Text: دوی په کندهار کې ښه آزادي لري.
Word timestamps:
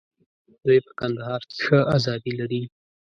دوی 0.65 0.79
په 0.85 0.91
کندهار 0.99 1.41
کې 1.49 1.57
ښه 1.65 1.79
آزادي 1.95 2.33
لري. 2.39 2.61